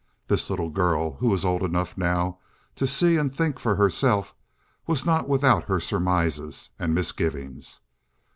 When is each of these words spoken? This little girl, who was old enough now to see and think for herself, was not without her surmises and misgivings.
This 0.27 0.49
little 0.49 0.71
girl, 0.71 1.13
who 1.17 1.27
was 1.29 1.45
old 1.45 1.61
enough 1.61 1.95
now 1.95 2.39
to 2.75 2.87
see 2.87 3.17
and 3.17 3.31
think 3.31 3.59
for 3.59 3.75
herself, 3.75 4.33
was 4.87 5.05
not 5.05 5.27
without 5.29 5.65
her 5.65 5.79
surmises 5.79 6.71
and 6.79 6.95
misgivings. 6.95 7.81